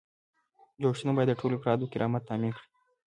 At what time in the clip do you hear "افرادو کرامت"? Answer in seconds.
1.57-2.23